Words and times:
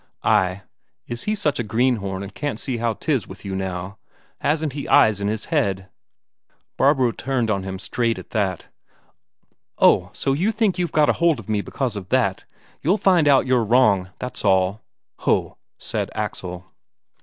"Ay. 0.23 0.63
Is 1.05 1.25
he 1.25 1.35
such 1.35 1.59
a 1.59 1.63
greenhorn 1.63 2.23
and 2.23 2.33
can't 2.33 2.59
see 2.59 2.77
how 2.77 2.93
'tis 2.95 3.27
with 3.27 3.45
you 3.45 3.55
now? 3.55 3.99
Hasn't 4.39 4.73
he 4.73 4.87
eyes 4.87 5.21
in 5.21 5.27
his 5.27 5.45
head?" 5.53 5.89
Barbro 6.75 7.11
turned 7.11 7.51
on 7.51 7.61
him 7.61 7.77
straight 7.77 8.17
at 8.17 8.31
that: 8.31 8.65
"Oh, 9.77 10.09
so 10.13 10.33
you 10.33 10.51
think 10.51 10.79
you've 10.79 10.91
got 10.91 11.11
a 11.11 11.13
hold 11.13 11.39
on 11.39 11.45
me 11.49 11.61
because 11.61 11.95
of 11.95 12.09
that? 12.09 12.45
You'll 12.81 12.97
find 12.97 13.27
out 13.27 13.45
you're 13.45 13.63
wrong, 13.63 14.09
that's 14.17 14.43
all." 14.43 14.81
"Ho!" 15.19 15.57
said 15.77 16.09
Axel. 16.15 16.65